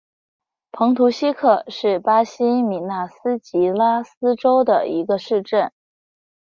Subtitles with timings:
[0.71, 5.71] 蓬图希克是巴西米纳斯吉拉斯州的一个市镇。